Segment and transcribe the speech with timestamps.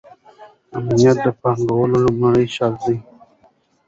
[0.75, 2.97] امنیت د پانګونې لومړنی شرط دی.